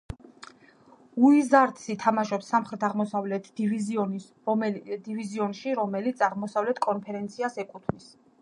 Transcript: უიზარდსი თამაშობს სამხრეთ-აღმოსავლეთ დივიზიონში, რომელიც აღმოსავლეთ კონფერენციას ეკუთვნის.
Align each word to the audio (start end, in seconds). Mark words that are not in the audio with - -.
უიზარდსი 1.27 1.95
თამაშობს 2.03 2.49
სამხრეთ-აღმოსავლეთ 2.53 3.49
დივიზიონში, 3.61 5.75
რომელიც 5.85 6.25
აღმოსავლეთ 6.31 6.83
კონფერენციას 6.91 7.61
ეკუთვნის. 7.67 8.11